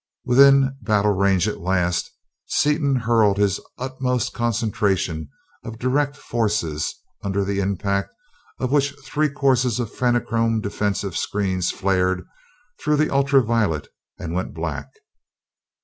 Within 0.25 0.75
battle 0.81 1.11
range 1.11 1.47
at 1.47 1.59
last, 1.61 2.09
Seaton 2.47 2.95
hurled 2.95 3.37
his 3.37 3.59
utmost 3.77 4.33
concentration 4.33 5.29
of 5.63 5.77
direct 5.77 6.17
forces, 6.17 6.91
under 7.23 7.45
the 7.45 7.59
impact 7.59 8.11
of 8.59 8.71
which 8.71 8.95
three 9.03 9.29
courses 9.29 9.79
of 9.79 9.93
Fenachrone 9.93 10.59
defensive 10.59 11.15
screen 11.15 11.61
flared 11.61 12.25
through 12.79 12.95
the 12.97 13.11
ultra 13.13 13.43
violet 13.43 13.89
and 14.17 14.33
went 14.33 14.55
black. 14.55 14.91